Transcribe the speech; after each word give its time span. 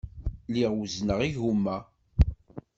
Lliɣ 0.47 0.71
wezzneɣ 0.79 1.19
igumma. 1.27 1.77